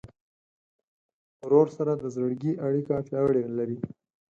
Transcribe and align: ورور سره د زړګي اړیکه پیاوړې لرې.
ورور 1.43 1.67
سره 1.77 1.91
د 1.95 2.03
زړګي 2.15 2.53
اړیکه 2.67 2.93
پیاوړې 3.07 3.43
لرې. 3.57 3.77